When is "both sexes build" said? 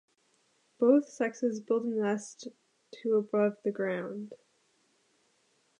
0.79-1.85